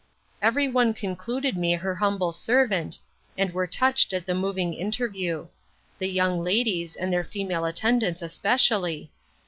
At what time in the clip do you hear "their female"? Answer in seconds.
7.13-7.65